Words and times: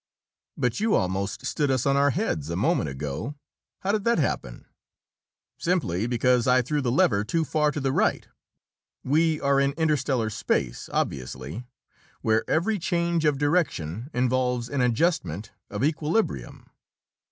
"But 0.57 0.79
you 0.79 0.95
almost 0.95 1.45
stood 1.45 1.69
us 1.69 1.85
on 1.85 1.95
our 1.95 2.09
heads, 2.09 2.49
a 2.49 2.55
moment 2.55 2.89
ago! 2.89 3.35
How 3.81 3.91
did 3.91 4.03
that 4.05 4.17
happen?" 4.17 4.65
"Simply 5.59 6.07
because 6.07 6.47
I 6.47 6.63
threw 6.63 6.81
the 6.81 6.91
lever 6.91 7.23
too 7.23 7.45
far 7.45 7.69
to 7.69 7.79
the 7.79 7.91
right. 7.91 8.27
We 9.03 9.39
are 9.41 9.59
in 9.59 9.73
interstellar 9.73 10.31
space, 10.31 10.89
obviously, 10.91 11.67
where 12.21 12.43
every 12.49 12.79
change 12.79 13.25
of 13.25 13.37
direction 13.37 14.09
involves 14.11 14.69
an 14.69 14.81
adjustment 14.81 15.51
of 15.69 15.83
equilibrium." 15.83 16.71